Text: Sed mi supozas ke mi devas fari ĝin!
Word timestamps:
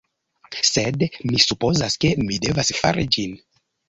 Sed 0.69 1.03
mi 1.31 1.41
supozas 1.43 1.97
ke 2.05 2.11
mi 2.31 2.39
devas 2.47 2.73
fari 2.79 3.05
ĝin! 3.17 3.37